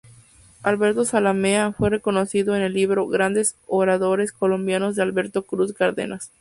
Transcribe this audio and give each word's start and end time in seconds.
Alberto 0.63 1.05
Zalamea 1.05 1.73
fue 1.73 1.91
reconocido 1.91 2.55
en 2.55 2.63
el 2.63 2.73
libro 2.73 3.05
Grandes 3.05 3.55
Oradores 3.67 4.31
Colombianos 4.31 4.95
de 4.95 5.03
Alberto 5.03 5.43
Cruz 5.45 5.73
Cárdenas. 5.73 6.29